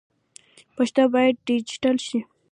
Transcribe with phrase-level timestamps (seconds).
[0.75, 2.19] پښتو باید ډيجيټل سي.